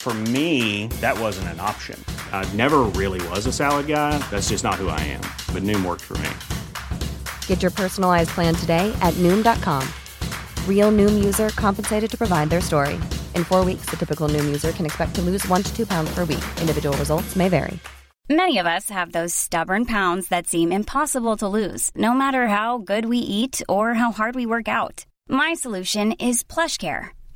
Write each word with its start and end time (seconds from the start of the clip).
For 0.00 0.14
me, 0.32 0.86
that 1.02 1.20
wasn't 1.20 1.48
an 1.48 1.60
option. 1.60 2.02
I 2.32 2.50
never 2.54 2.78
really 2.96 3.20
was 3.28 3.44
a 3.44 3.52
salad 3.52 3.86
guy. 3.86 4.16
That's 4.30 4.48
just 4.48 4.64
not 4.64 4.76
who 4.76 4.88
I 4.88 4.98
am. 5.00 5.20
But 5.52 5.62
Noom 5.62 5.84
worked 5.84 6.00
for 6.00 6.16
me. 6.16 6.30
Get 7.46 7.60
your 7.60 7.70
personalized 7.70 8.30
plan 8.30 8.54
today 8.54 8.90
at 9.02 9.12
Noom.com. 9.18 9.86
Real 10.66 10.90
Noom 10.90 11.22
user 11.22 11.50
compensated 11.50 12.10
to 12.12 12.16
provide 12.16 12.48
their 12.48 12.62
story. 12.62 12.94
In 13.34 13.44
four 13.44 13.62
weeks, 13.62 13.90
the 13.90 13.98
typical 13.98 14.26
Noom 14.26 14.46
user 14.46 14.72
can 14.72 14.86
expect 14.86 15.14
to 15.16 15.20
lose 15.20 15.46
one 15.48 15.62
to 15.62 15.76
two 15.76 15.84
pounds 15.84 16.14
per 16.14 16.24
week. 16.24 16.44
Individual 16.62 16.96
results 16.96 17.36
may 17.36 17.50
vary. 17.50 17.78
Many 18.30 18.56
of 18.56 18.66
us 18.66 18.88
have 18.88 19.12
those 19.12 19.34
stubborn 19.34 19.84
pounds 19.84 20.28
that 20.28 20.46
seem 20.46 20.72
impossible 20.72 21.36
to 21.38 21.48
lose, 21.48 21.90
no 21.94 22.14
matter 22.14 22.46
how 22.46 22.78
good 22.78 23.04
we 23.04 23.18
eat 23.18 23.60
or 23.68 23.94
how 23.94 24.12
hard 24.12 24.34
we 24.34 24.46
work 24.46 24.66
out. 24.66 25.04
My 25.28 25.52
solution 25.52 26.12
is 26.12 26.42
PlushCare. 26.42 27.10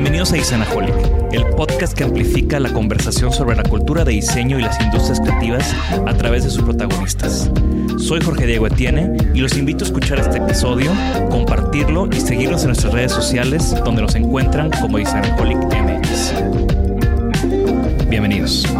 Bienvenidos 0.00 0.32
a 0.32 0.36
Isanaholic, 0.36 0.94
el 1.32 1.44
podcast 1.56 1.92
que 1.98 2.04
amplifica 2.04 2.60
la 2.60 2.72
conversación 2.72 3.32
sobre 3.32 3.56
la 3.56 3.64
cultura 3.64 4.04
de 4.04 4.12
diseño 4.12 4.56
y 4.56 4.62
las 4.62 4.80
industrias 4.80 5.20
creativas 5.20 5.74
a 6.06 6.14
través 6.14 6.44
de 6.44 6.50
sus 6.50 6.62
protagonistas. 6.62 7.50
Soy 7.98 8.20
Jorge 8.20 8.46
Diego 8.46 8.68
Etienne 8.68 9.16
y 9.34 9.40
los 9.40 9.58
invito 9.58 9.84
a 9.84 9.88
escuchar 9.88 10.20
este 10.20 10.38
episodio, 10.38 10.92
compartirlo 11.32 12.06
y 12.06 12.20
seguirnos 12.20 12.62
en 12.62 12.68
nuestras 12.68 12.92
redes 12.92 13.10
sociales 13.10 13.74
donde 13.84 14.02
nos 14.02 14.14
encuentran 14.14 14.70
como 14.80 15.00
Isanaholic 15.00 15.58
MX. 15.64 16.34
Bienvenidos. 18.08 18.72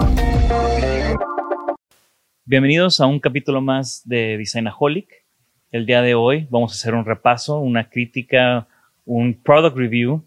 Bienvenidos 2.44 3.00
a 3.00 3.06
un 3.06 3.18
capítulo 3.18 3.60
más 3.60 4.02
de 4.04 4.38
Designaholic. 4.38 5.24
El 5.72 5.84
día 5.84 6.00
de 6.00 6.14
hoy 6.14 6.46
vamos 6.48 6.70
a 6.70 6.76
hacer 6.76 6.94
un 6.94 7.04
repaso, 7.04 7.58
una 7.58 7.90
crítica, 7.90 8.68
un 9.04 9.34
product 9.34 9.76
review 9.76 10.22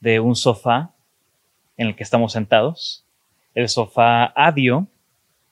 de 0.00 0.20
un 0.20 0.34
sofá 0.34 0.92
en 1.76 1.88
el 1.88 1.96
que 1.96 2.02
estamos 2.02 2.32
sentados. 2.32 3.04
El 3.54 3.68
sofá 3.68 4.24
Adio 4.36 4.88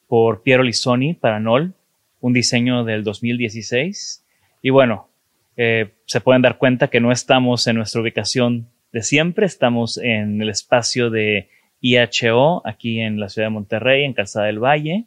por 0.09 0.43
Piero 0.43 0.63
Lissoni 0.63 1.15
para 1.15 1.39
NOL, 1.39 1.75
un 2.21 2.33
diseño 2.33 2.85
del 2.85 3.05
2016. 3.05 4.25
Y 4.63 4.71
bueno, 4.71 5.09
eh, 5.57 5.95
se 6.07 6.21
pueden 6.21 6.43
dar 6.43 6.59
cuenta 6.59 6.89
que 6.89 7.01
no 7.01 7.13
estamos 7.13 7.67
en 7.67 7.77
nuestra 7.77 8.01
ubicación 8.01 8.69
de 8.93 9.03
siempre, 9.03 9.47
estamos 9.47 9.99
en 9.99 10.41
el 10.41 10.49
espacio 10.49 11.11
de 11.11 11.49
IHO, 11.81 12.67
aquí 12.67 13.01
en 13.01 13.21
la 13.21 13.29
ciudad 13.29 13.47
de 13.47 13.53
Monterrey, 13.55 14.05
en 14.05 14.15
Calzada 14.15 14.47
del 14.47 14.59
Valle, 14.59 15.05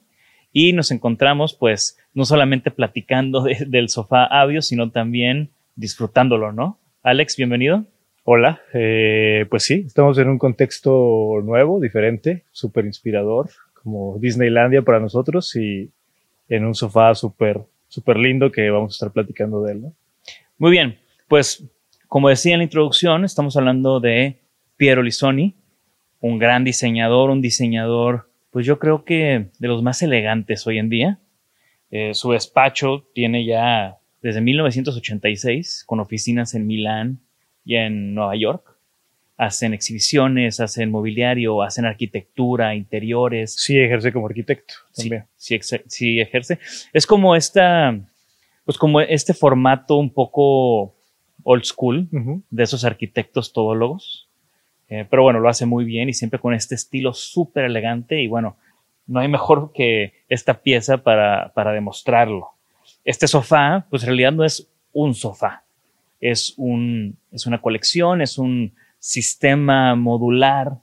y 0.53 0.73
nos 0.73 0.91
encontramos 0.91 1.53
pues 1.53 1.97
no 2.13 2.25
solamente 2.25 2.71
platicando 2.71 3.43
del 3.67 3.89
sofá 3.89 4.25
Adio, 4.25 4.61
sino 4.61 4.91
también 4.91 5.49
disfrutándolo, 5.75 6.51
¿no? 6.51 6.77
Alex, 7.03 7.37
bienvenido. 7.37 7.85
Hola, 8.23 8.61
eh, 8.71 9.47
pues 9.49 9.63
sí, 9.63 9.83
estamos 9.87 10.19
en 10.19 10.29
un 10.29 10.37
contexto 10.37 11.41
nuevo, 11.43 11.79
diferente, 11.79 12.43
súper 12.51 12.85
inspirador, 12.85 13.49
como 13.73 14.19
Disneylandia 14.19 14.83
para 14.83 14.99
nosotros 14.99 15.55
y 15.55 15.89
en 16.47 16.65
un 16.65 16.75
sofá 16.75 17.15
súper, 17.15 17.61
súper 17.87 18.17
lindo 18.17 18.51
que 18.51 18.69
vamos 18.69 18.93
a 18.93 18.95
estar 18.95 19.11
platicando 19.11 19.63
de 19.63 19.71
él. 19.71 19.81
¿no? 19.81 19.93
Muy 20.59 20.69
bien, 20.69 20.99
pues 21.27 21.63
como 22.07 22.29
decía 22.29 22.53
en 22.53 22.59
la 22.59 22.65
introducción, 22.65 23.25
estamos 23.25 23.57
hablando 23.57 23.99
de 23.99 24.37
Piero 24.77 25.01
Lissoni, 25.01 25.55
un 26.19 26.37
gran 26.37 26.63
diseñador, 26.63 27.31
un 27.31 27.41
diseñador, 27.41 28.29
pues 28.51 28.67
yo 28.67 28.77
creo 28.77 29.03
que 29.03 29.47
de 29.57 29.67
los 29.67 29.81
más 29.81 29.99
elegantes 30.03 30.67
hoy 30.67 30.77
en 30.77 30.89
día. 30.89 31.19
Eh, 31.89 32.13
su 32.13 32.31
despacho 32.33 33.07
tiene 33.15 33.45
ya 33.45 33.97
desde 34.21 34.41
1986, 34.41 35.85
con 35.87 35.99
oficinas 35.99 36.53
en 36.53 36.67
Milán, 36.67 37.19
y 37.65 37.75
en 37.75 38.13
Nueva 38.13 38.35
York. 38.35 38.63
Hacen 39.37 39.73
exhibiciones, 39.73 40.59
hacen 40.59 40.91
mobiliario, 40.91 41.63
hacen 41.63 41.85
arquitectura, 41.85 42.75
interiores. 42.75 43.55
Sí, 43.55 43.79
ejerce 43.79 44.13
como 44.13 44.27
arquitecto. 44.27 44.73
Sí, 44.91 45.09
sí, 45.35 45.59
sí, 45.87 46.19
ejerce. 46.19 46.59
Es 46.93 47.07
como 47.07 47.35
esta, 47.35 47.99
pues 48.65 48.77
como 48.77 49.01
este 49.01 49.33
formato 49.33 49.97
un 49.97 50.13
poco 50.13 50.95
old 51.43 51.63
school 51.63 52.07
de 52.49 52.63
esos 52.63 52.85
arquitectos 52.85 53.51
todólogos. 53.51 54.27
Eh, 54.89 55.07
pero 55.09 55.23
bueno, 55.23 55.39
lo 55.39 55.49
hace 55.49 55.65
muy 55.65 55.85
bien 55.85 56.09
y 56.09 56.13
siempre 56.13 56.39
con 56.39 56.53
este 56.53 56.75
estilo 56.75 57.13
súper 57.13 57.63
elegante 57.63 58.21
y 58.21 58.27
bueno, 58.27 58.57
no 59.07 59.21
hay 59.21 59.27
mejor 59.27 59.71
que 59.73 60.13
esta 60.27 60.61
pieza 60.61 60.97
para, 60.97 61.53
para 61.53 61.71
demostrarlo. 61.71 62.49
Este 63.03 63.27
sofá, 63.27 63.87
pues 63.89 64.03
en 64.03 64.07
realidad 64.07 64.33
no 64.33 64.43
es 64.43 64.69
un 64.91 65.15
sofá, 65.15 65.63
es, 66.21 66.53
un, 66.57 67.17
es 67.31 67.45
una 67.45 67.61
colección, 67.61 68.21
es 68.21 68.37
un 68.37 68.73
sistema 68.99 69.95
modular 69.95 70.77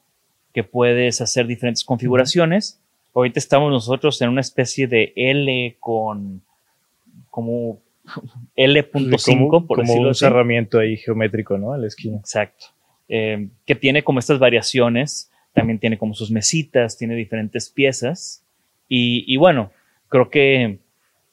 que 0.53 0.65
puedes 0.65 1.21
hacer 1.21 1.47
diferentes 1.47 1.85
configuraciones. 1.85 2.81
Ahorita 3.15 3.39
estamos 3.39 3.71
nosotros 3.71 4.21
en 4.21 4.29
una 4.29 4.41
especie 4.41 4.89
de 4.89 5.13
L 5.17 5.77
con 5.81 6.43
como 7.31 7.81
L.5, 8.57 9.67
por 9.67 9.79
como 9.79 9.95
un 9.95 10.15
cerramiento 10.15 10.79
ahí 10.81 10.97
geométrico, 10.97 11.57
¿no? 11.57 11.73
A 11.73 11.79
la 11.79 11.87
esquina. 11.87 12.19
Exacto. 12.19 12.67
Eh, 13.09 13.49
que 13.65 13.75
tiene 13.75 14.03
como 14.03 14.19
estas 14.19 14.39
variaciones, 14.39 15.31
también 15.53 15.79
tiene 15.79 15.99
como 15.99 16.15
sus 16.15 16.31
mesitas, 16.31 16.99
tiene 16.99 17.15
diferentes 17.15 17.71
piezas. 17.71 18.45
Y, 18.89 19.25
y 19.33 19.37
bueno, 19.37 19.71
creo 20.09 20.31
que 20.31 20.79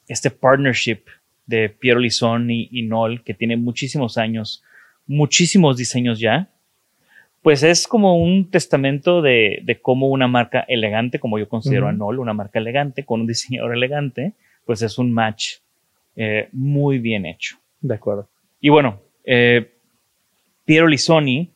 este 0.08 0.30
partnership 0.30 1.02
de 1.46 1.70
Piero 1.70 2.00
Lison 2.00 2.50
y, 2.50 2.82
Nol, 2.84 3.24
que 3.24 3.34
tiene 3.34 3.58
muchísimos 3.58 4.18
años, 4.18 4.64
muchísimos 5.06 5.78
diseños 5.78 6.20
ya, 6.20 6.50
pues 7.42 7.62
es 7.62 7.88
como 7.88 8.18
un 8.18 8.50
testamento 8.50 9.22
de, 9.22 9.60
de 9.64 9.80
cómo 9.80 10.10
una 10.10 10.28
marca 10.28 10.66
elegante, 10.68 11.20
como 11.20 11.38
yo 11.38 11.48
considero 11.48 11.88
a 11.88 11.92
Nol, 11.92 12.20
una 12.20 12.34
marca 12.34 12.58
elegante 12.58 13.06
con 13.06 13.22
un 13.22 13.28
diseñador 13.28 13.74
elegante, 13.74 14.34
pues 14.66 14.82
es 14.82 14.98
un 14.98 15.12
match 15.12 15.58
eh, 16.16 16.50
muy 16.52 16.98
bien 16.98 17.26
hecho. 17.26 17.58
De 17.82 17.94
acuerdo. 17.94 18.28
Y 18.60 18.70
bueno, 18.70 19.00
eh, 19.24 19.74
Piero 20.66 20.88
Lisoni, 20.88 21.52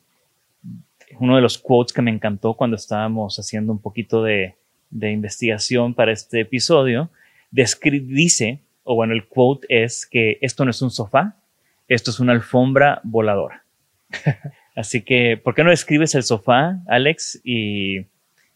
uno 1.20 1.36
de 1.36 1.42
los 1.42 1.58
quotes 1.58 1.92
que 1.92 2.04
me 2.04 2.12
encantó 2.12 2.54
cuando 2.54 2.76
estábamos 2.76 3.38
haciendo 3.38 3.72
un 3.72 3.80
poquito 3.80 4.24
de, 4.24 4.56
de 4.92 5.12
investigación 5.12 5.96
para 5.96 6.12
este 6.12 6.42
episodio, 6.42 7.10
dice 7.52 8.60
o 8.92 8.96
bueno, 8.96 9.14
el 9.14 9.28
quote 9.28 9.68
es 9.70 10.08
que 10.08 10.40
esto 10.42 10.66
no 10.66 10.72
es 10.72 10.82
un 10.82 10.90
sofá, 10.90 11.36
esto 11.88 12.10
es 12.10 12.20
una 12.20 12.34
alfombra 12.34 13.02
voladora. 13.04 13.64
Así 14.76 15.04
que, 15.04 15.38
¿por 15.38 15.54
qué 15.54 15.64
no 15.64 15.72
escribes 15.72 16.16
el 16.16 16.24
sofá, 16.24 16.80
Alex? 16.88 17.40
Y, 17.44 18.00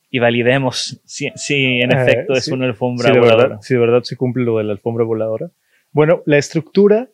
y 0.09 0.18
validemos 0.18 1.00
si, 1.06 1.27
en 1.27 1.91
eh, 1.91 2.01
efecto 2.01 2.33
es 2.33 2.47
una 2.47 2.65
alfombra 2.65 3.13
voladora. 3.13 3.59
si 3.62 3.75
de 3.75 3.80
verdad 3.80 4.01
se 4.01 4.18
cumple 4.18 4.44
lo 4.44 4.57
de 4.57 4.63
la 4.63 4.71
alfombra 4.71 5.06
voladora. 5.06 5.51
Bueno, 5.91 6.24
la 6.25 6.39
estructura 6.39 7.09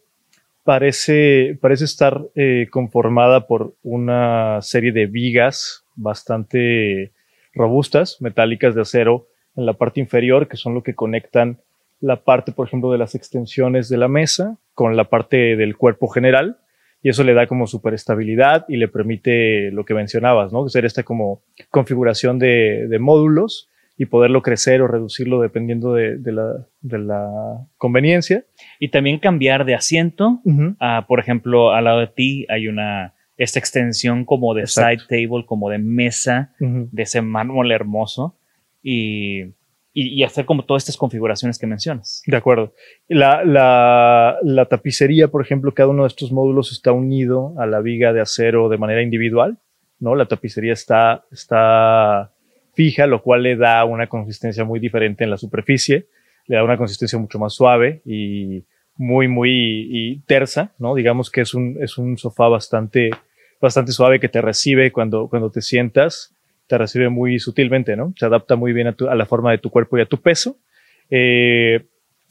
parece, 0.63 1.57
parece 1.59 1.83
estar 1.83 2.21
eh, 2.35 2.67
conformada 2.71 3.47
por 3.47 3.73
una 3.83 4.61
serie 4.61 4.93
de 4.93 5.07
vigas 5.07 5.83
bastante 5.95 7.11
robustas, 7.53 8.21
metálicas 8.21 8.75
de 8.75 8.81
acero 8.81 9.27
en 9.57 9.65
la 9.65 9.73
parte 9.73 9.99
inferior, 9.99 10.47
que 10.47 10.55
son 10.55 10.73
lo 10.73 10.83
que 10.83 10.95
conectan 10.95 11.59
la 12.01 12.23
parte, 12.23 12.51
por 12.51 12.67
ejemplo, 12.67 12.91
de 12.91 12.97
las 12.97 13.15
extensiones 13.15 13.89
de 13.89 13.97
la 13.97 14.07
mesa 14.07 14.57
con 14.73 14.95
la 14.95 15.05
parte 15.05 15.55
del 15.55 15.75
cuerpo 15.75 16.07
general 16.07 16.57
y 17.01 17.09
eso 17.09 17.23
le 17.23 17.33
da 17.33 17.47
como 17.47 17.67
super 17.67 17.93
estabilidad 17.93 18.65
y 18.67 18.77
le 18.77 18.87
permite 18.87 19.71
lo 19.71 19.85
que 19.85 19.93
mencionabas, 19.93 20.51
¿no? 20.51 20.65
Hacer 20.65 20.85
esta 20.85 21.03
como 21.03 21.41
configuración 21.69 22.39
de, 22.39 22.97
módulos 22.99 23.69
y 23.97 24.05
poderlo 24.05 24.41
crecer 24.41 24.81
o 24.81 24.87
reducirlo 24.87 25.41
dependiendo 25.41 25.93
de, 25.93 26.17
de, 26.17 26.31
la, 26.31 26.67
de 26.81 26.99
la, 26.99 27.67
conveniencia. 27.77 28.45
Y 28.79 28.89
también 28.89 29.19
cambiar 29.19 29.65
de 29.65 29.75
asiento. 29.75 30.41
Uh 30.43 30.51
-huh. 30.51 30.75
a, 30.79 31.05
por 31.07 31.19
ejemplo, 31.19 31.71
al 31.71 31.85
lado 31.85 31.99
de 31.99 32.07
ti 32.07 32.45
hay 32.49 32.67
una 32.67 33.13
esta 33.37 33.59
extensión 33.59 34.25
como 34.25 34.53
de 34.53 34.63
Exacto. 34.63 35.05
side 35.05 35.27
table, 35.27 35.45
como 35.45 35.69
de 35.69 35.77
mesa, 35.77 36.53
uh 36.59 36.65
-huh. 36.65 36.89
de 36.91 37.03
ese 37.03 37.21
mármol 37.21 37.71
hermoso. 37.71 38.35
Y, 38.83 39.53
y, 39.93 40.23
hacer 40.23 40.45
como 40.45 40.65
todas 40.65 40.83
estas 40.83 40.97
configuraciones 40.97 41.57
que 41.57 41.67
mencionas. 41.67 42.21
De 42.25 42.37
acuerdo. 42.37 42.73
La, 43.07 43.43
la, 43.43 44.65
tapicería, 44.65 45.29
por 45.29 45.41
ejemplo, 45.41 45.73
cada 45.73 45.89
uno 45.89 46.03
de 46.03 46.09
estos 46.09 46.31
módulos 46.31 46.71
está 46.71 46.91
unido 46.91 47.53
a 47.57 47.65
la 47.65 47.81
viga 47.81 48.13
de 48.13 48.21
acero 48.21 48.69
de 48.69 48.77
manera 48.77 49.01
individual. 49.01 49.57
¿no? 49.99 50.15
La 50.15 50.27
tapicería 50.27 50.73
está, 50.73 51.25
está 51.31 52.31
fija, 52.73 53.07
lo 53.07 53.21
cual 53.21 53.43
le 53.43 53.57
da 53.57 53.83
una 53.85 54.07
consistencia 54.07 54.63
muy 54.63 54.79
diferente 54.79 55.23
en 55.23 55.31
la 55.31 55.37
superficie, 55.37 56.07
le 56.47 56.55
da 56.55 56.63
una 56.63 56.77
consistencia 56.77 57.19
mucho 57.19 57.39
más 57.39 57.53
suave 57.53 58.01
y 58.05 58.63
muy, 58.95 59.27
muy 59.27 60.21
tersa, 60.27 60.73
¿no? 60.77 60.93
Digamos 60.95 61.31
que 61.31 61.41
es 61.41 61.53
un, 61.53 61.77
es 61.81 61.97
un 61.97 62.17
sofá 62.17 62.47
bastante, 62.47 63.09
bastante 63.61 63.91
suave 63.91 64.19
que 64.19 64.29
te 64.29 64.41
recibe 64.41 64.91
cuando, 64.91 65.27
cuando 65.29 65.49
te 65.51 65.61
sientas, 65.61 66.35
te 66.69 66.77
recibe 66.77 67.09
muy 67.09 67.39
sutilmente, 67.39 67.97
¿no? 67.97 68.13
Se 68.15 68.27
adapta 68.27 68.55
muy 68.55 68.73
bien 68.73 68.87
a, 68.87 68.93
tu, 68.93 69.09
a 69.09 69.15
la 69.15 69.25
forma 69.25 69.49
de 69.51 69.57
tu 69.57 69.71
cuerpo 69.71 69.97
y 69.97 70.01
a 70.01 70.05
tu 70.05 70.21
peso. 70.21 70.59
Eh, 71.09 71.87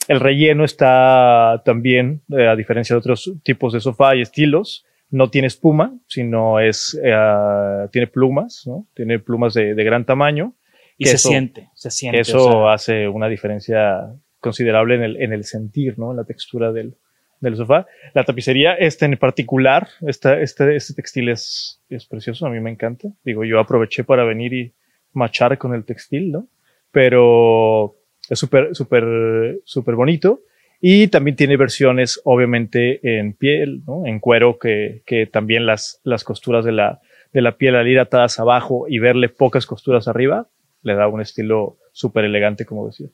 el 0.06 0.20
relleno 0.20 0.64
está 0.64 1.60
también, 1.64 2.22
eh, 2.30 2.46
a 2.46 2.54
diferencia 2.54 2.94
de 2.94 2.98
otros 2.98 3.32
tipos 3.42 3.72
de 3.72 3.80
sofá 3.80 4.14
y 4.14 4.20
estilos, 4.20 4.86
no 5.10 5.28
tiene 5.28 5.48
espuma, 5.48 5.98
sino 6.06 6.60
es, 6.60 6.98
eh, 7.02 7.88
tiene 7.90 8.06
plumas, 8.06 8.62
¿no? 8.64 8.86
Tiene 8.94 9.18
plumas 9.18 9.54
de, 9.54 9.74
de 9.74 9.84
gran 9.84 10.04
tamaño. 10.04 10.54
Y 10.96 11.06
se 11.06 11.16
eso, 11.16 11.30
siente, 11.30 11.70
se 11.74 11.90
siente. 11.90 12.20
Eso 12.20 12.46
o 12.46 12.52
sea, 12.52 12.72
hace 12.74 13.08
una 13.08 13.28
diferencia 13.28 14.14
considerable 14.38 14.94
en 14.94 15.02
el, 15.02 15.20
en 15.20 15.32
el 15.32 15.42
sentir, 15.42 15.98
¿no? 15.98 16.12
En 16.12 16.16
la 16.16 16.24
textura 16.24 16.70
del, 16.70 16.94
del 17.40 17.56
sofá. 17.56 17.86
La 18.14 18.24
tapicería, 18.24 18.74
esta 18.74 19.06
en 19.06 19.16
particular, 19.16 19.88
esta, 20.06 20.40
este, 20.40 20.76
este 20.76 20.94
textil 20.94 21.28
es, 21.28 21.82
es 21.88 22.06
precioso, 22.06 22.46
a 22.46 22.50
mí 22.50 22.60
me 22.60 22.70
encanta. 22.70 23.08
Digo, 23.24 23.44
yo 23.44 23.60
aproveché 23.60 24.04
para 24.04 24.24
venir 24.24 24.52
y 24.52 24.72
machar 25.12 25.58
con 25.58 25.74
el 25.74 25.84
textil, 25.84 26.32
¿no? 26.32 26.48
Pero 26.90 27.96
es 28.28 28.38
súper, 28.38 28.74
súper, 28.74 29.60
súper 29.64 29.94
bonito. 29.94 30.42
Y 30.80 31.08
también 31.08 31.36
tiene 31.36 31.56
versiones, 31.56 32.20
obviamente, 32.24 33.00
en 33.02 33.32
piel, 33.32 33.82
¿no? 33.84 34.06
en 34.06 34.20
cuero, 34.20 34.58
que, 34.58 35.02
que 35.06 35.26
también 35.26 35.66
las, 35.66 36.00
las 36.04 36.22
costuras 36.22 36.64
de 36.64 36.72
la, 36.72 37.00
de 37.32 37.42
la 37.42 37.56
piel 37.56 37.74
al 37.74 37.88
ir 37.88 37.98
atadas 37.98 38.38
abajo 38.38 38.86
y 38.88 39.00
verle 39.00 39.28
pocas 39.28 39.66
costuras 39.66 40.06
arriba, 40.06 40.46
le 40.82 40.94
da 40.94 41.08
un 41.08 41.20
estilo 41.20 41.78
súper 41.92 42.24
elegante, 42.24 42.64
como 42.64 42.86
decía. 42.86 43.08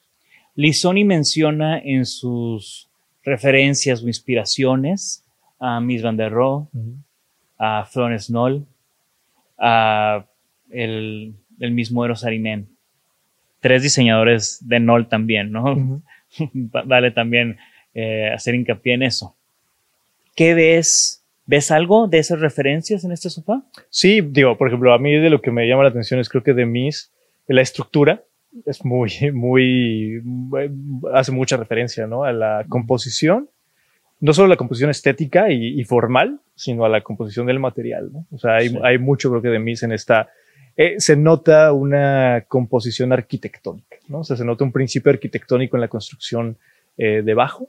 Lissoni 0.54 1.04
menciona 1.04 1.78
en 1.78 2.04
sus 2.04 2.90
referencias 3.24 4.02
o 4.02 4.06
inspiraciones 4.06 5.24
a 5.58 5.80
Miss 5.80 6.02
Van 6.02 6.16
der 6.16 6.30
Rohe, 6.30 6.66
uh 6.72 6.78
-huh. 6.78 6.94
a 7.58 7.84
Florence 7.86 8.30
Knoll, 8.30 8.66
a 9.58 10.24
el, 10.70 11.34
el 11.60 11.70
mismo 11.70 12.04
Eros 12.04 12.24
Arinen. 12.24 12.68
Tres 13.60 13.82
diseñadores 13.82 14.58
de 14.68 14.78
Knoll 14.78 15.08
también, 15.08 15.52
¿no? 15.52 15.64
Uh 15.64 16.02
-huh. 16.38 16.82
vale 16.84 17.10
también 17.10 17.56
eh, 17.94 18.30
hacer 18.34 18.54
hincapié 18.54 18.94
en 18.94 19.02
eso. 19.04 19.34
¿Qué 20.34 20.54
ves? 20.54 21.22
¿Ves 21.46 21.70
algo 21.70 22.08
de 22.08 22.18
esas 22.18 22.40
referencias 22.40 23.04
en 23.04 23.12
este 23.12 23.30
sofá? 23.30 23.62
Sí, 23.90 24.20
digo, 24.20 24.56
por 24.56 24.68
ejemplo, 24.68 24.92
a 24.94 24.98
mí 24.98 25.12
de 25.12 25.30
lo 25.30 25.40
que 25.40 25.50
me 25.50 25.66
llama 25.68 25.82
la 25.82 25.90
atención 25.90 26.18
es 26.18 26.28
creo 26.28 26.42
que 26.42 26.54
de 26.54 26.64
mis, 26.64 27.12
la 27.46 27.60
estructura 27.60 28.22
es 28.66 28.84
muy, 28.84 29.12
muy, 29.32 30.22
hace 31.12 31.32
mucha 31.32 31.56
referencia, 31.56 32.06
¿no? 32.06 32.24
A 32.24 32.32
la 32.32 32.64
composición, 32.68 33.48
no 34.20 34.32
solo 34.32 34.48
la 34.48 34.56
composición 34.56 34.90
estética 34.90 35.50
y, 35.50 35.80
y 35.80 35.84
formal, 35.84 36.40
sino 36.54 36.84
a 36.84 36.88
la 36.88 37.02
composición 37.02 37.46
del 37.46 37.58
material, 37.58 38.10
¿no? 38.12 38.26
O 38.30 38.38
sea, 38.38 38.56
hay, 38.56 38.68
sí. 38.68 38.78
hay 38.82 38.98
mucho 38.98 39.30
creo 39.30 39.42
que 39.42 39.48
de 39.48 39.58
mis 39.58 39.82
en 39.82 39.92
esta, 39.92 40.28
eh, 40.76 40.94
se 40.98 41.16
nota 41.16 41.72
una 41.72 42.44
composición 42.48 43.12
arquitectónica, 43.12 43.96
¿no? 44.08 44.20
O 44.20 44.24
sea, 44.24 44.36
se 44.36 44.44
nota 44.44 44.64
un 44.64 44.72
principio 44.72 45.10
arquitectónico 45.12 45.76
en 45.76 45.80
la 45.80 45.88
construcción 45.88 46.56
eh, 46.96 47.22
debajo 47.24 47.68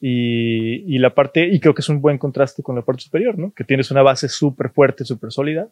y, 0.00 0.94
y, 0.94 0.98
la 0.98 1.14
parte, 1.14 1.46
y 1.46 1.60
creo 1.60 1.74
que 1.74 1.82
es 1.82 1.88
un 1.88 2.00
buen 2.00 2.18
contraste 2.18 2.62
con 2.62 2.74
la 2.74 2.82
parte 2.82 3.02
superior, 3.02 3.38
¿no? 3.38 3.52
Que 3.52 3.64
tienes 3.64 3.90
una 3.90 4.02
base 4.02 4.28
súper 4.28 4.70
fuerte, 4.70 5.04
súper 5.04 5.30
sólida 5.30 5.68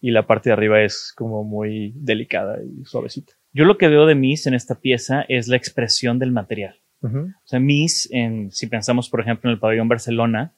y 0.00 0.10
la 0.10 0.26
parte 0.26 0.50
de 0.50 0.54
arriba 0.54 0.82
es 0.82 1.12
como 1.16 1.44
muy 1.44 1.92
delicada 1.96 2.58
y 2.62 2.84
suavecita. 2.84 3.32
Yo 3.56 3.64
lo 3.64 3.78
que 3.78 3.88
veo 3.88 4.04
de 4.04 4.14
Miss 4.14 4.46
en 4.46 4.52
esta 4.52 4.74
pieza 4.74 5.24
es 5.28 5.48
la 5.48 5.56
expresión 5.56 6.18
del 6.18 6.30
material. 6.30 6.74
Uh 7.00 7.08
-huh. 7.08 7.34
O 7.34 7.46
sea, 7.46 7.58
Miss, 7.58 8.06
en, 8.12 8.52
si 8.52 8.66
pensamos, 8.66 9.08
por 9.08 9.20
ejemplo, 9.22 9.48
en 9.48 9.54
el 9.54 9.58
pabellón 9.58 9.88
Barcelona, 9.88 10.52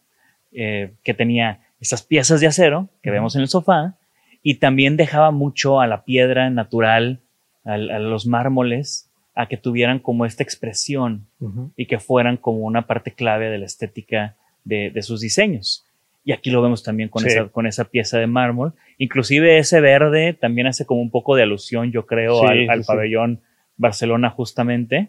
eh, 0.50 0.94
que 1.04 1.14
tenía 1.14 1.60
estas 1.78 2.02
piezas 2.02 2.40
de 2.40 2.48
acero 2.48 2.88
que 3.00 3.10
uh 3.10 3.12
-huh. 3.12 3.14
vemos 3.14 3.36
en 3.36 3.42
el 3.42 3.48
sofá, 3.48 3.94
y 4.42 4.54
también 4.56 4.96
dejaba 4.96 5.30
mucho 5.30 5.80
a 5.80 5.86
la 5.86 6.02
piedra 6.04 6.50
natural, 6.50 7.20
a, 7.64 7.74
a 7.74 7.98
los 8.00 8.26
mármoles, 8.26 9.08
a 9.36 9.46
que 9.46 9.56
tuvieran 9.56 10.00
como 10.00 10.26
esta 10.26 10.42
expresión 10.42 11.28
uh 11.38 11.48
-huh. 11.48 11.70
y 11.76 11.86
que 11.86 12.00
fueran 12.00 12.36
como 12.36 12.58
una 12.66 12.82
parte 12.88 13.12
clave 13.12 13.48
de 13.48 13.58
la 13.58 13.66
estética 13.66 14.34
de, 14.64 14.90
de 14.90 15.02
sus 15.02 15.20
diseños. 15.20 15.84
Y 16.28 16.32
aquí 16.32 16.50
lo 16.50 16.60
vemos 16.60 16.82
también 16.82 17.08
con, 17.08 17.22
sí. 17.22 17.28
esa, 17.28 17.48
con 17.48 17.66
esa 17.66 17.84
pieza 17.84 18.18
de 18.18 18.26
mármol. 18.26 18.74
Inclusive 18.98 19.56
ese 19.56 19.80
verde 19.80 20.34
también 20.34 20.66
hace 20.66 20.84
como 20.84 21.00
un 21.00 21.10
poco 21.10 21.34
de 21.34 21.42
alusión, 21.42 21.90
yo 21.90 22.04
creo, 22.04 22.40
sí, 22.40 22.46
al, 22.46 22.68
al 22.68 22.84
sí, 22.84 22.86
pabellón 22.86 23.40
Barcelona 23.78 24.28
justamente. 24.28 25.08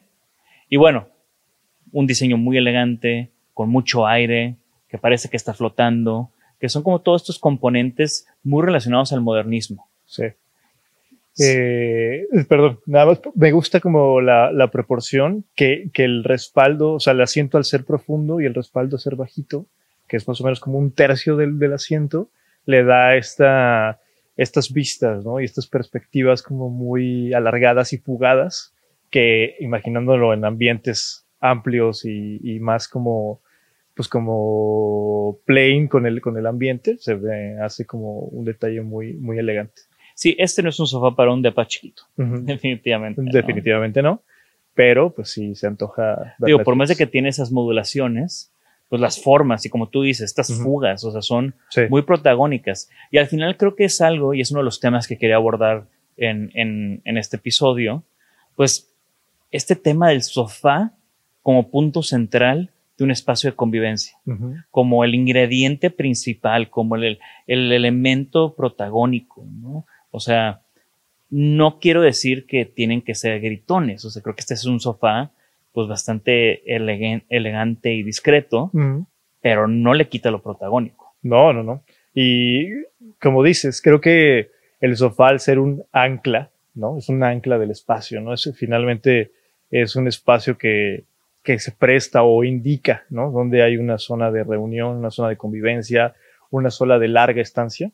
Y 0.69 0.77
bueno, 0.77 1.09
un 1.91 2.07
diseño 2.07 2.37
muy 2.37 2.57
elegante, 2.57 3.31
con 3.53 3.67
mucho 3.67 4.07
aire, 4.07 4.55
que 4.87 4.97
parece 4.97 5.27
que 5.27 5.35
está 5.35 5.53
flotando, 5.53 6.31
que 6.57 6.69
son 6.69 6.83
como 6.83 7.01
todos 7.01 7.23
estos 7.23 7.37
componentes 7.37 8.25
muy 8.41 8.63
relacionados 8.65 9.11
al 9.11 9.19
modernismo. 9.19 9.89
Sí. 10.05 10.23
Eh, 11.37 12.27
perdón, 12.47 12.79
nada 12.85 13.07
más 13.07 13.21
me 13.35 13.51
gusta 13.51 13.81
como 13.81 14.21
la, 14.21 14.53
la 14.53 14.71
proporción 14.71 15.43
que, 15.53 15.89
que, 15.93 16.05
el 16.05 16.23
respaldo, 16.23 16.93
o 16.93 16.99
sea, 17.01 17.11
el 17.11 17.19
asiento 17.19 17.57
al 17.57 17.65
ser 17.65 17.83
profundo 17.83 18.39
y 18.39 18.45
el 18.45 18.53
respaldo 18.53 18.95
al 18.95 19.01
ser 19.01 19.17
bajito, 19.17 19.65
que 20.09 20.17
es 20.17 20.27
más 20.27 20.41
o 20.41 20.43
menos 20.43 20.59
como 20.59 20.77
un 20.77 20.91
tercio 20.91 21.37
del, 21.37 21.57
del 21.59 21.71
asiento, 21.73 22.29
le 22.65 22.83
da 22.83 23.15
esta, 23.15 24.01
estas 24.35 24.73
vistas, 24.73 25.23
¿no? 25.23 25.39
Y 25.39 25.45
estas 25.45 25.67
perspectivas 25.67 26.43
como 26.43 26.69
muy 26.69 27.33
alargadas 27.33 27.93
y 27.93 27.97
fugadas, 27.99 28.73
que 29.09 29.55
imaginándolo 29.59 30.33
en 30.33 30.43
ambientes 30.43 31.25
amplios 31.39 32.03
y, 32.03 32.39
y 32.43 32.59
más 32.59 32.87
como, 32.87 33.39
pues 33.95 34.09
como 34.09 35.39
plain 35.45 35.87
con 35.87 36.05
el, 36.05 36.19
con 36.19 36.37
el 36.37 36.45
ambiente, 36.45 36.97
se 36.99 37.15
ve, 37.15 37.57
hace 37.61 37.85
como 37.85 38.19
un 38.19 38.45
detalle 38.45 38.81
muy, 38.81 39.13
muy 39.13 39.39
elegante. 39.39 39.83
Sí, 40.15 40.35
este 40.37 40.61
no 40.61 40.69
es 40.69 40.79
un 40.79 40.87
sofá 40.87 41.15
para 41.15 41.31
un 41.31 41.41
depa 41.41 41.65
chiquito. 41.65 42.03
Uh 42.17 42.23
-huh. 42.23 42.39
Definitivamente. 42.41 43.21
Definitivamente 43.23 44.01
no. 44.01 44.09
no. 44.09 44.23
Pero, 44.73 45.11
pues 45.11 45.29
sí, 45.29 45.55
se 45.55 45.67
antoja. 45.67 46.35
Digo, 46.39 46.63
por 46.63 46.75
más 46.75 46.89
de 46.89 46.95
que 46.95 47.05
tiene 47.05 47.29
esas 47.29 47.51
modulaciones, 47.51 48.51
pues 48.89 48.99
las 49.01 49.21
formas 49.21 49.65
y 49.65 49.69
como 49.69 49.87
tú 49.87 50.01
dices, 50.01 50.25
estas 50.25 50.49
uh 50.49 50.53
-huh. 50.53 50.63
fugas, 50.63 51.03
o 51.03 51.11
sea, 51.11 51.21
son 51.21 51.53
sí. 51.69 51.81
muy 51.89 52.01
protagónicas. 52.01 52.89
Y 53.11 53.17
al 53.19 53.27
final 53.27 53.55
creo 53.55 53.75
que 53.75 53.85
es 53.85 54.01
algo, 54.01 54.33
y 54.33 54.41
es 54.41 54.51
uno 54.51 54.61
de 54.61 54.65
los 54.65 54.79
temas 54.79 55.07
que 55.07 55.17
quería 55.17 55.35
abordar 55.35 55.85
en, 56.17 56.51
en, 56.55 57.01
en 57.05 57.17
este 57.17 57.37
episodio, 57.37 58.03
pues 58.55 58.91
este 59.51 59.75
tema 59.75 60.09
del 60.09 60.21
sofá 60.23 60.91
como 61.41 61.69
punto 61.69 62.01
central 62.03 62.71
de 62.97 63.03
un 63.05 63.11
espacio 63.11 63.49
de 63.51 63.55
convivencia, 63.55 64.17
uh 64.25 64.31
-huh. 64.31 64.65
como 64.71 65.03
el 65.05 65.13
ingrediente 65.15 65.89
principal, 65.89 66.69
como 66.69 66.95
el, 66.95 67.19
el 67.47 67.71
elemento 67.71 68.53
protagónico, 68.55 69.45
¿no? 69.45 69.85
O 70.11 70.19
sea, 70.19 70.61
no 71.29 71.79
quiero 71.79 72.01
decir 72.01 72.45
que 72.47 72.65
tienen 72.65 73.01
que 73.01 73.13
ser 73.13 73.39
gritones, 73.39 74.03
o 74.03 74.09
sea, 74.09 74.21
creo 74.21 74.35
que 74.35 74.41
este 74.41 74.55
es 74.55 74.65
un 74.65 74.79
sofá 74.79 75.31
pues 75.71 75.87
bastante 75.87 76.61
elegante 76.75 77.93
y 77.93 78.03
discreto, 78.03 78.69
uh 78.73 78.77
-huh. 78.77 79.05
pero 79.41 79.67
no 79.67 79.93
le 79.93 80.07
quita 80.07 80.31
lo 80.31 80.41
protagónico. 80.41 81.13
No, 81.21 81.53
no, 81.53 81.63
no. 81.63 81.83
Y 82.13 82.69
como 83.21 83.43
dices, 83.43 83.81
creo 83.81 84.01
que 84.01 84.49
el 84.81 84.95
sofá 84.95 85.29
al 85.29 85.39
ser 85.39 85.59
un 85.59 85.83
ancla, 85.91 86.49
¿no? 86.73 86.97
Es 86.97 87.09
un 87.09 87.23
ancla 87.23 87.57
del 87.57 87.71
espacio, 87.71 88.21
¿no? 88.21 88.33
Es 88.33 88.51
finalmente 88.55 89.31
es 89.71 89.95
un 89.95 90.07
espacio 90.07 90.57
que, 90.57 91.03
que 91.43 91.59
se 91.59 91.71
presta 91.71 92.23
o 92.23 92.43
indica, 92.43 93.03
¿no? 93.09 93.31
Donde 93.31 93.61
hay 93.61 93.77
una 93.77 93.97
zona 93.97 94.31
de 94.31 94.43
reunión, 94.43 94.97
una 94.97 95.11
zona 95.11 95.29
de 95.29 95.37
convivencia, 95.37 96.13
una 96.49 96.69
zona 96.71 96.97
de 96.97 97.07
larga 97.07 97.41
estancia. 97.41 97.91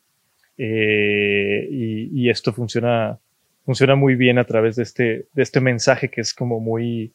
Eh, 0.58 1.68
y, 1.70 2.10
y, 2.14 2.30
esto 2.30 2.54
funciona, 2.54 3.20
funciona 3.66 3.96
muy 3.96 4.16
bien 4.16 4.38
a 4.38 4.46
través 4.46 4.78
de 4.78 4.84
este, 4.84 5.26
de 5.34 5.44
este 5.44 5.60
mensaje 5.60 6.08
que 6.10 6.22
es 6.22 6.34
como 6.34 6.62
muy, 6.62 7.12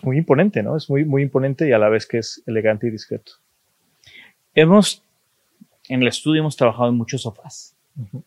pues 0.00 0.06
muy 0.06 0.18
imponente, 0.18 0.62
¿no? 0.62 0.76
Es 0.76 0.88
muy, 0.88 1.04
muy 1.04 1.22
imponente 1.22 1.68
y 1.68 1.72
a 1.72 1.78
la 1.78 1.88
vez 1.88 2.06
que 2.06 2.18
es 2.18 2.42
elegante 2.46 2.86
y 2.86 2.90
discreto. 2.90 3.32
Hemos, 4.54 5.02
en 5.88 6.02
el 6.02 6.08
estudio 6.08 6.40
hemos 6.40 6.56
trabajado 6.56 6.88
en 6.88 6.96
muchos 6.96 7.22
sofás. 7.22 7.76
Uh 7.96 8.02
-huh. 8.02 8.22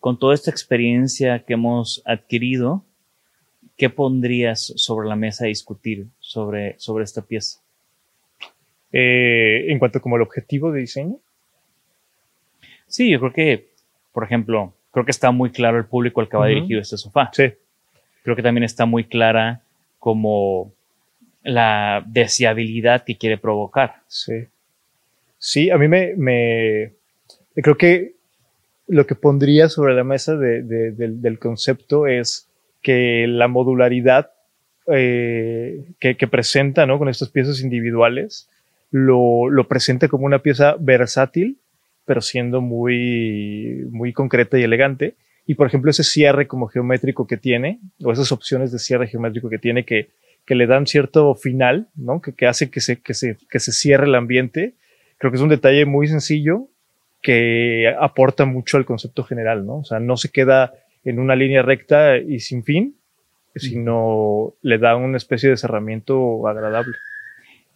Con 0.00 0.18
toda 0.18 0.34
esta 0.34 0.50
experiencia 0.50 1.40
que 1.40 1.54
hemos 1.54 2.02
adquirido, 2.04 2.84
¿qué 3.76 3.90
pondrías 3.90 4.72
sobre 4.76 5.08
la 5.08 5.16
mesa 5.16 5.44
a 5.44 5.48
discutir 5.48 6.06
sobre, 6.20 6.78
sobre 6.78 7.04
esta 7.04 7.22
pieza? 7.22 7.60
Eh, 8.92 9.66
en 9.68 9.78
cuanto 9.78 10.00
como 10.00 10.16
el 10.16 10.22
objetivo 10.22 10.70
de 10.72 10.80
diseño. 10.80 11.16
Sí, 12.86 13.10
yo 13.10 13.18
creo 13.18 13.32
que, 13.32 13.68
por 14.12 14.24
ejemplo, 14.24 14.72
creo 14.92 15.04
que 15.04 15.10
está 15.10 15.30
muy 15.32 15.50
claro 15.50 15.76
el 15.78 15.86
público 15.86 16.20
al 16.20 16.28
que 16.28 16.36
va 16.36 16.46
dirigido 16.46 16.80
este 16.80 16.96
sofá. 16.96 17.30
Sí. 17.32 17.52
Creo 18.22 18.36
que 18.36 18.42
también 18.42 18.64
está 18.64 18.86
muy 18.86 19.04
clara 19.04 19.60
como 19.98 20.72
la 21.46 22.02
deseabilidad 22.06 23.04
que 23.04 23.16
quiere 23.16 23.38
provocar. 23.38 24.02
Sí. 24.08 24.46
Sí, 25.38 25.70
a 25.70 25.78
mí 25.78 25.86
me, 25.86 26.14
me 26.16 26.92
creo 27.54 27.76
que 27.76 28.14
lo 28.88 29.06
que 29.06 29.14
pondría 29.14 29.68
sobre 29.68 29.94
la 29.94 30.02
mesa 30.02 30.36
de, 30.36 30.62
de, 30.62 30.90
del, 30.90 31.22
del, 31.22 31.38
concepto 31.38 32.06
es 32.06 32.48
que 32.82 33.26
la 33.28 33.46
modularidad 33.46 34.30
eh, 34.92 35.84
que, 36.00 36.16
que, 36.16 36.26
presenta 36.26 36.84
¿no? 36.86 36.98
con 36.98 37.08
estas 37.08 37.28
piezas 37.28 37.60
individuales 37.60 38.48
lo, 38.90 39.48
lo, 39.48 39.68
presenta 39.68 40.08
como 40.08 40.26
una 40.26 40.40
pieza 40.40 40.76
versátil, 40.80 41.58
pero 42.04 42.20
siendo 42.20 42.60
muy, 42.60 43.86
muy 43.90 44.12
concreta 44.12 44.58
y 44.58 44.62
elegante. 44.62 45.14
Y 45.46 45.54
por 45.54 45.68
ejemplo, 45.68 45.90
ese 45.92 46.02
cierre 46.02 46.48
como 46.48 46.66
geométrico 46.66 47.26
que 47.26 47.36
tiene, 47.36 47.78
o 48.02 48.10
esas 48.10 48.32
opciones 48.32 48.72
de 48.72 48.80
cierre 48.80 49.06
geométrico 49.06 49.48
que 49.48 49.58
tiene, 49.58 49.84
que, 49.84 50.08
que 50.46 50.54
le 50.54 50.66
dan 50.66 50.86
cierto 50.86 51.34
final, 51.34 51.88
¿no? 51.96 52.20
que, 52.22 52.32
que 52.32 52.46
hace 52.46 52.70
que 52.70 52.80
se, 52.80 53.00
que, 53.02 53.14
se, 53.14 53.36
que 53.50 53.58
se 53.58 53.72
cierre 53.72 54.06
el 54.06 54.14
ambiente, 54.14 54.74
creo 55.18 55.32
que 55.32 55.36
es 55.36 55.42
un 55.42 55.48
detalle 55.48 55.84
muy 55.84 56.06
sencillo 56.06 56.68
que 57.20 57.92
aporta 58.00 58.44
mucho 58.44 58.76
al 58.76 58.84
concepto 58.84 59.24
general, 59.24 59.66
¿no? 59.66 59.78
O 59.78 59.84
sea, 59.84 59.98
no 59.98 60.16
se 60.16 60.30
queda 60.30 60.74
en 61.04 61.18
una 61.18 61.34
línea 61.34 61.62
recta 61.62 62.18
y 62.18 62.38
sin 62.38 62.62
fin, 62.62 62.96
sino 63.56 64.54
le 64.62 64.78
da 64.78 64.94
una 64.96 65.16
especie 65.16 65.50
de 65.50 65.56
cerramiento 65.56 66.46
agradable. 66.46 66.94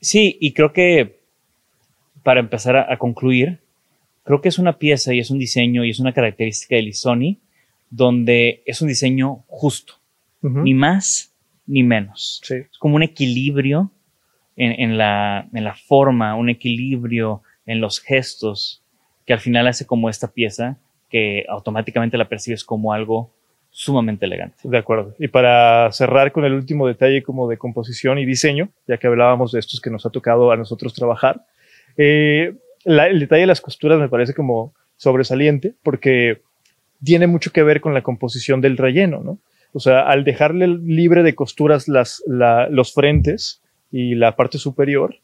Sí, 0.00 0.36
y 0.40 0.52
creo 0.52 0.72
que 0.72 1.20
para 2.22 2.38
empezar 2.38 2.76
a, 2.76 2.92
a, 2.92 2.98
concluir, 2.98 3.58
creo 4.24 4.40
que 4.40 4.50
es 4.50 4.58
una 4.58 4.78
pieza 4.78 5.12
y 5.12 5.18
es 5.18 5.30
un 5.30 5.38
diseño 5.38 5.84
y 5.84 5.90
es 5.90 5.98
una 5.98 6.12
característica 6.12 6.76
de 6.76 6.82
Lisoni 6.82 7.40
donde 7.88 8.62
es 8.66 8.80
un 8.82 8.88
diseño 8.88 9.42
justo, 9.48 9.94
uh 10.42 10.48
-huh. 10.48 10.62
ni 10.62 10.74
más 10.74 11.29
ni 11.66 11.82
menos. 11.82 12.40
Sí. 12.44 12.54
Es 12.54 12.78
como 12.78 12.96
un 12.96 13.02
equilibrio 13.02 13.90
en, 14.56 14.72
en, 14.80 14.98
la, 14.98 15.48
en 15.52 15.64
la 15.64 15.74
forma, 15.74 16.34
un 16.34 16.48
equilibrio 16.48 17.42
en 17.66 17.80
los 17.80 18.00
gestos, 18.00 18.82
que 19.26 19.32
al 19.32 19.40
final 19.40 19.66
hace 19.68 19.86
como 19.86 20.08
esta 20.08 20.32
pieza 20.32 20.78
que 21.08 21.44
automáticamente 21.48 22.16
la 22.16 22.28
percibes 22.28 22.64
como 22.64 22.92
algo 22.92 23.32
sumamente 23.70 24.26
elegante. 24.26 24.56
De 24.64 24.78
acuerdo. 24.78 25.14
Y 25.18 25.28
para 25.28 25.90
cerrar 25.92 26.32
con 26.32 26.44
el 26.44 26.52
último 26.52 26.86
detalle 26.86 27.22
como 27.22 27.48
de 27.48 27.58
composición 27.58 28.18
y 28.18 28.26
diseño, 28.26 28.70
ya 28.86 28.98
que 28.98 29.06
hablábamos 29.06 29.52
de 29.52 29.60
estos 29.60 29.80
que 29.80 29.90
nos 29.90 30.06
ha 30.06 30.10
tocado 30.10 30.50
a 30.50 30.56
nosotros 30.56 30.94
trabajar, 30.94 31.44
eh, 31.96 32.54
la, 32.84 33.06
el 33.08 33.20
detalle 33.20 33.42
de 33.42 33.46
las 33.46 33.60
costuras 33.60 33.98
me 33.98 34.08
parece 34.08 34.34
como 34.34 34.74
sobresaliente 34.96 35.74
porque 35.82 36.42
tiene 37.02 37.26
mucho 37.26 37.52
que 37.52 37.62
ver 37.62 37.80
con 37.80 37.94
la 37.94 38.02
composición 38.02 38.60
del 38.60 38.76
relleno, 38.76 39.20
¿no? 39.20 39.38
O 39.72 39.80
sea, 39.80 40.02
al 40.02 40.24
dejarle 40.24 40.66
libre 40.66 41.22
de 41.22 41.34
costuras 41.34 41.88
las, 41.88 42.22
la, 42.26 42.68
los 42.68 42.92
frentes 42.92 43.62
y 43.92 44.14
la 44.14 44.36
parte 44.36 44.58
superior, 44.58 45.16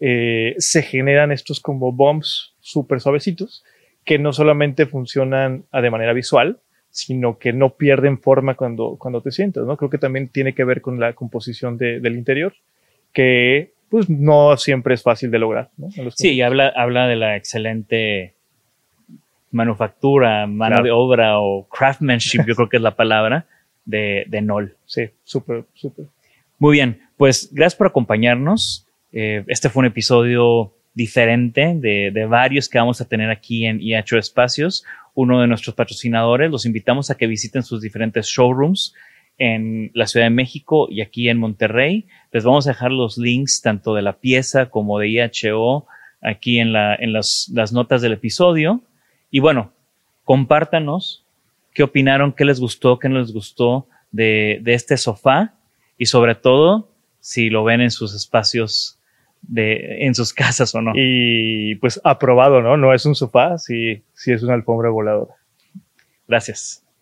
eh, 0.00 0.54
se 0.58 0.82
generan 0.82 1.30
estos 1.30 1.60
como 1.60 1.92
bumps 1.92 2.54
súper 2.60 3.00
suavecitos 3.00 3.64
que 4.04 4.18
no 4.18 4.32
solamente 4.32 4.86
funcionan 4.86 5.64
de 5.72 5.90
manera 5.90 6.12
visual, 6.12 6.58
sino 6.90 7.38
que 7.38 7.52
no 7.52 7.76
pierden 7.76 8.18
forma 8.18 8.54
cuando, 8.54 8.96
cuando 8.98 9.20
te 9.20 9.30
sientas, 9.30 9.64
¿no? 9.64 9.76
Creo 9.76 9.90
que 9.90 9.98
también 9.98 10.28
tiene 10.28 10.54
que 10.54 10.64
ver 10.64 10.80
con 10.80 10.98
la 10.98 11.12
composición 11.14 11.78
de, 11.78 12.00
del 12.00 12.16
interior, 12.16 12.54
que 13.12 13.72
pues 13.88 14.10
no 14.10 14.56
siempre 14.56 14.94
es 14.94 15.02
fácil 15.02 15.30
de 15.30 15.38
lograr, 15.38 15.70
¿no? 15.76 15.88
Sí, 16.16 16.32
y 16.32 16.42
habla, 16.42 16.72
habla 16.74 17.06
de 17.06 17.16
la 17.16 17.36
excelente 17.36 18.34
manufactura, 19.52 20.46
mano 20.46 20.76
claro. 20.76 20.84
de 20.84 20.90
obra 20.90 21.38
o 21.38 21.68
craftsmanship, 21.68 22.44
yo 22.46 22.54
creo 22.54 22.68
que 22.68 22.78
es 22.78 22.82
la 22.82 22.96
palabra, 22.96 23.46
de, 23.84 24.24
de 24.28 24.42
Nol. 24.42 24.76
Sí, 24.86 25.10
súper, 25.24 25.64
súper. 25.74 26.06
Muy 26.58 26.74
bien, 26.74 27.00
pues 27.16 27.50
gracias 27.52 27.76
por 27.76 27.88
acompañarnos. 27.88 28.86
Eh, 29.12 29.44
este 29.48 29.68
fue 29.68 29.80
un 29.80 29.86
episodio 29.86 30.72
diferente 30.94 31.74
de, 31.74 32.10
de, 32.12 32.26
varios 32.26 32.68
que 32.68 32.78
vamos 32.78 33.00
a 33.00 33.08
tener 33.08 33.30
aquí 33.30 33.66
en 33.66 33.80
IH 33.80 34.18
Espacios, 34.18 34.84
uno 35.14 35.40
de 35.40 35.46
nuestros 35.46 35.74
patrocinadores. 35.74 36.50
Los 36.50 36.66
invitamos 36.66 37.10
a 37.10 37.16
que 37.16 37.26
visiten 37.26 37.62
sus 37.62 37.80
diferentes 37.80 38.26
showrooms 38.26 38.94
en 39.38 39.90
la 39.94 40.06
Ciudad 40.06 40.26
de 40.26 40.30
México 40.30 40.88
y 40.90 41.00
aquí 41.00 41.28
en 41.28 41.38
Monterrey. 41.38 42.06
Les 42.30 42.44
vamos 42.44 42.66
a 42.66 42.70
dejar 42.70 42.92
los 42.92 43.18
links 43.18 43.60
tanto 43.62 43.94
de 43.94 44.02
la 44.02 44.14
pieza 44.14 44.70
como 44.70 44.98
de 44.98 45.08
IHO 45.08 45.86
aquí 46.20 46.60
en, 46.60 46.72
la, 46.72 46.94
en 46.94 47.12
las, 47.12 47.50
las 47.52 47.72
notas 47.72 48.02
del 48.02 48.12
episodio. 48.12 48.82
Y 49.30 49.40
bueno, 49.40 49.72
compártanos 50.24 51.24
qué 51.74 51.82
opinaron, 51.82 52.32
qué 52.32 52.44
les 52.44 52.60
gustó, 52.60 52.98
qué 52.98 53.08
no 53.08 53.18
les 53.18 53.32
gustó 53.32 53.88
de, 54.10 54.60
de 54.62 54.74
este 54.74 54.96
sofá 54.96 55.54
y 55.98 56.06
sobre 56.06 56.34
todo 56.34 56.90
si 57.20 57.50
lo 57.50 57.64
ven 57.64 57.80
en 57.80 57.90
sus 57.90 58.14
espacios 58.14 58.98
de, 59.42 60.06
en 60.06 60.14
sus 60.14 60.32
casas 60.34 60.74
o 60.74 60.80
no. 60.80 60.92
Y 60.94 61.76
pues 61.76 62.00
aprobado, 62.04 62.62
¿no? 62.62 62.76
No 62.76 62.92
es 62.92 63.06
un 63.06 63.14
sofá, 63.14 63.58
sí, 63.58 64.02
sí 64.14 64.32
es 64.32 64.42
una 64.42 64.54
alfombra 64.54 64.90
voladora. 64.90 65.34
Gracias. 66.26 66.81